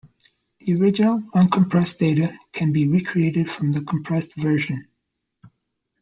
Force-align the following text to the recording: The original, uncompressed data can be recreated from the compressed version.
The 0.61 0.73
original, 0.81 1.21
uncompressed 1.35 1.99
data 1.99 2.35
can 2.53 2.71
be 2.71 2.87
recreated 2.87 3.51
from 3.51 3.71
the 3.71 3.83
compressed 3.83 4.35
version. 4.35 4.87